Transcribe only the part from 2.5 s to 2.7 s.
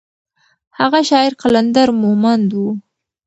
و.